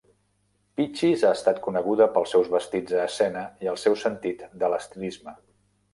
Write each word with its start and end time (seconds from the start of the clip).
Peaches 0.79 1.25
ha 1.27 1.33
estat 1.39 1.59
coneguda 1.67 2.07
pels 2.15 2.33
seus 2.35 2.49
vestits 2.55 2.97
a 3.03 3.07
escena 3.11 3.47
i 3.67 3.73
el 3.75 3.81
seu 3.83 3.99
sentit 4.05 4.45
de 4.65 4.71
l'estilisme. 4.75 5.37